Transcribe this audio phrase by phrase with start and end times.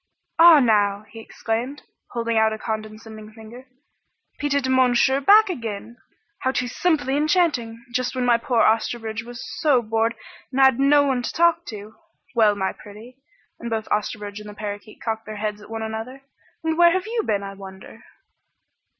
[0.39, 3.67] "Ah, now!" he exclaimed, holding out a condescending finger,
[4.39, 5.97] "Petit Monsieur back again!
[6.39, 7.85] How too simply enchanting!
[7.93, 10.15] Just when poor Osterbridge was so bored
[10.51, 11.97] and had no one to talk to!
[12.33, 13.19] Well, my pretty"
[13.59, 16.23] and both Osterbridge and the parakeet cocked their heads at one another
[16.63, 18.01] "and where have you been, I wonder?"